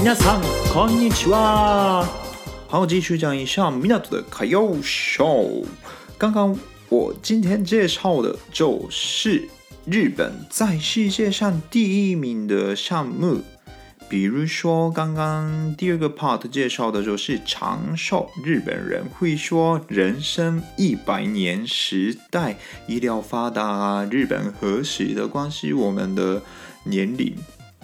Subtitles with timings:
[0.00, 2.06] 皆さんこんにちは。
[2.68, 5.64] 好，继续讲一下港的卡要秀。
[6.18, 6.56] 刚刚
[6.88, 9.48] 我今天介绍的就是
[9.84, 13.42] 日本在世界上第一名的项目，
[14.08, 18.30] 比如说刚刚第二个 part 介绍的就是长寿。
[18.44, 26.42] 日本人会说人生一百年时代，医疗发达啊，日本和时的关系，我们的
[26.84, 27.34] 年龄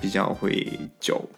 [0.00, 1.28] 比较会久。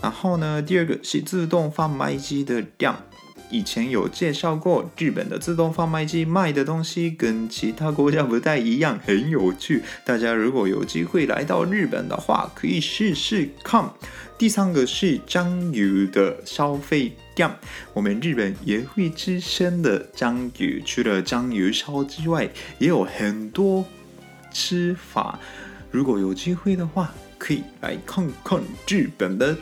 [0.00, 3.04] 然后呢，第二个是自动贩卖机的量。
[3.48, 9.82] 以前有介绍过，日本的自动贩卖机卖的东西跟其他国家不太一样，很有趣。
[10.04, 13.88] 大家如果有机会来到日本的话，可以试试看。
[14.36, 17.56] 第三个是章鱼的消费量。
[17.94, 23.84] 我们日本也会吃生的章鱼，除了章鱼烧之外，也有很多
[24.52, 25.38] 吃法。
[25.92, 29.56] 如果有机会的话，可以来看看日本的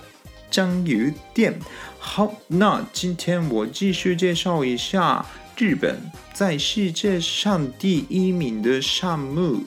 [0.51, 1.59] 章鱼店。
[1.99, 5.25] 好，那今天我继续介绍一下
[5.57, 5.99] 日本
[6.33, 9.63] 在世界上第一名的项目。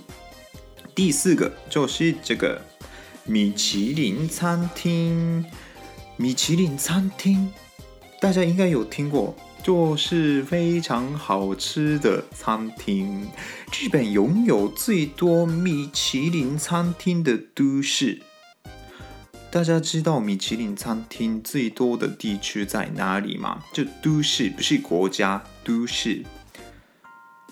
[0.95, 2.61] 第四个就是这个
[3.25, 5.45] 米其林餐厅。
[6.15, 7.53] 米其林餐厅，
[8.19, 9.35] 大家应该有听过。
[9.67, 13.27] 就是非常好吃的餐厅。
[13.77, 18.21] 日本拥有最多米其林餐厅的都市，
[19.51, 23.61] 大家知道米其林餐厅最多的地区在哪里吗？
[23.73, 26.23] 就都市，不是国家，都市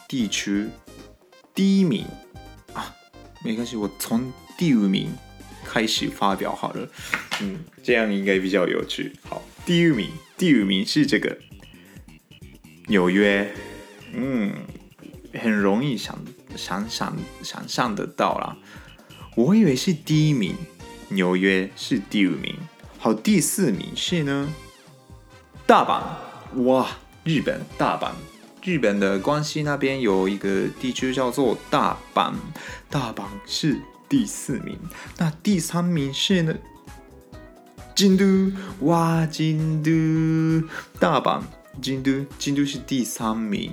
[0.07, 0.69] 地区
[1.53, 2.05] 第一名
[2.71, 2.95] 啊，
[3.43, 5.09] 没关系，我从第五名
[5.65, 6.89] 开始发表好了，
[7.41, 9.11] 嗯，这样应该比较有趣。
[9.29, 11.37] 好，第五名，第五名是这个。
[12.87, 13.51] 纽约，
[14.13, 14.53] 嗯，
[15.33, 16.17] 很容易想
[16.55, 18.55] 想想想象得到啦。
[19.35, 20.55] 我以为是第一名，
[21.09, 22.55] 纽约是第五名。
[22.99, 24.53] 好，第四名是呢，
[25.65, 26.61] 大阪。
[26.61, 26.87] 哇，
[27.23, 28.11] 日本大阪，
[28.63, 32.33] 日本的关西那边有一个地区叫做大阪，
[32.89, 34.77] 大阪是第四名。
[35.17, 36.55] 那第三名是呢，
[37.95, 38.55] 京都。
[38.81, 40.67] 哇，京都，
[40.99, 41.41] 大阪。
[41.81, 43.71] 京都，京都是第三名。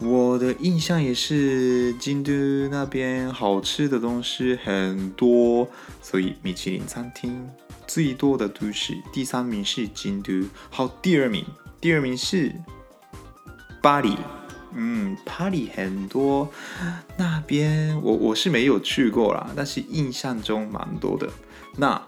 [0.00, 2.32] 我的印象也是京都
[2.70, 5.68] 那边好吃的东西很多，
[6.00, 7.48] 所以米其林餐厅
[7.84, 10.46] 最多的都市，第三名是京都。
[10.70, 11.44] 好，第二名，
[11.80, 12.54] 第二名是
[13.82, 14.16] 巴黎。
[14.72, 16.48] 嗯，巴黎很多，
[17.16, 21.28] 那边我我是没有去过啦，但是印象中蛮多的。
[21.76, 22.00] 那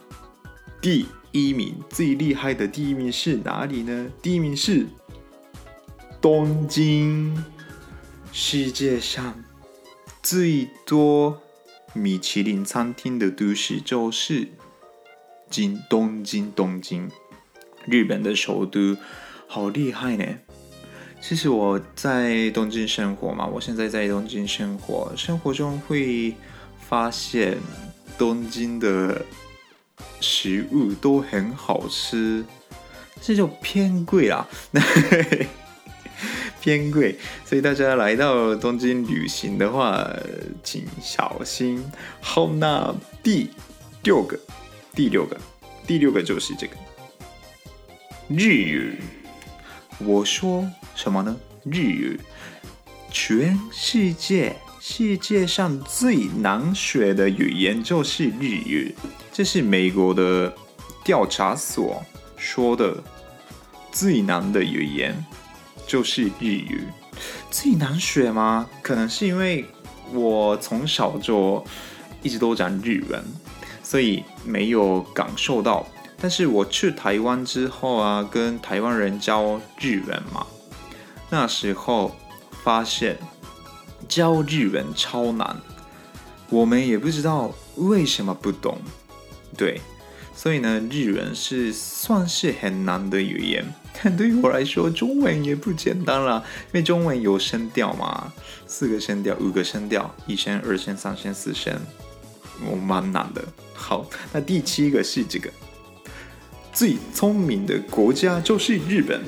[0.81, 4.06] 第一名最厉害的第一名是哪里呢？
[4.22, 4.87] 第一名是。
[6.21, 7.43] 东京，
[8.31, 9.43] 世界上
[10.23, 11.41] 最多
[11.95, 14.49] 米其林餐厅的都市就是
[15.49, 17.09] 京东京东京，
[17.87, 18.99] 日本的首都，
[19.47, 20.25] 好厉害呢！
[21.23, 26.35] 其实我在东京生活嘛，我现在在东京生活，生活中会
[26.87, 27.57] 发现
[28.19, 29.25] 东京的
[30.21, 32.45] 食物都很好吃，
[33.23, 34.47] 这就偏贵啦。
[36.60, 40.09] 偏贵，所以大家来到东京旅行的话，
[40.62, 41.82] 请小心。
[42.21, 43.50] 好，那第
[44.03, 44.38] 六个，
[44.94, 45.37] 第六个，
[45.87, 46.76] 第六个就是这个
[48.28, 48.98] 日语。
[49.98, 51.37] 我说什么呢？
[51.65, 52.18] 日语，
[53.10, 58.95] 全世界世界上最难学的语言就是日语，
[59.33, 60.54] 这是美国的
[61.04, 62.03] 调查所
[62.36, 63.03] 说的
[63.92, 65.24] 最难的语言。
[65.91, 66.84] 就是日语，
[67.51, 68.65] 最难学吗？
[68.81, 69.65] 可能是因为
[70.13, 71.65] 我从小就
[72.22, 73.21] 一直都讲日文，
[73.83, 75.84] 所以没有感受到。
[76.21, 80.47] 但是我去台湾之后啊，跟台湾人教日文嘛，
[81.28, 82.15] 那时候
[82.63, 83.19] 发现
[84.09, 85.60] 教日文超难，
[86.51, 88.78] 我们也不知道为什么不懂。
[89.57, 89.81] 对，
[90.37, 93.75] 所以呢，日文是算是很难的语言。
[94.03, 98.33] 但 对于我来说，中文也不简单啦，因为中文有声调嘛，
[98.67, 101.79] 四个声调，五个声调，一声、二声、三声、四声，
[102.65, 103.45] 我、蛮难的。
[103.75, 105.51] 好，那第七个是这个，
[106.73, 109.21] 最聪明的国家就是日本。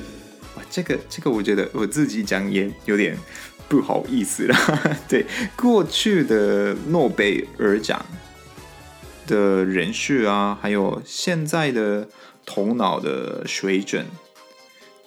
[0.55, 3.17] 哇，这个这个，我觉得我自己讲也有点
[3.69, 4.55] 不好意思了。
[5.07, 5.25] 对，
[5.55, 8.03] 过去的诺贝尔奖
[9.27, 12.07] 的人士啊，还有现在的
[12.43, 14.05] 头脑的水准。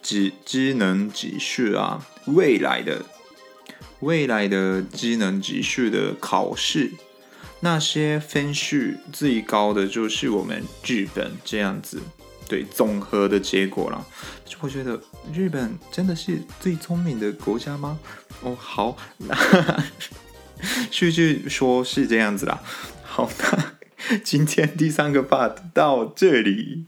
[0.07, 3.05] 智智能指数啊，未来的
[3.99, 6.93] 未来的技能指数的考试，
[7.59, 12.01] 那些分数最高的就是我们日本这样子，
[12.49, 14.07] 对，综合的结果了。
[14.61, 15.03] 我觉得
[15.35, 17.99] 日本真的是最聪明的国家吗？
[18.43, 18.97] 哦，好，
[20.93, 22.63] 数据说是这样子啦。
[23.03, 23.73] 好的，
[24.23, 26.85] 今天第三个 part 到这里。